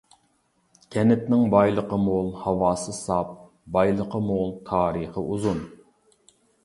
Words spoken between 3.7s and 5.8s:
بايلىقى مول، تارىخى ئۇزۇن.